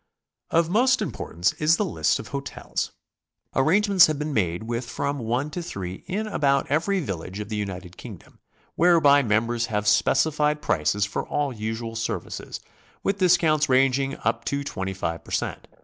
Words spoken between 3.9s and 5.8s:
have been made with from one to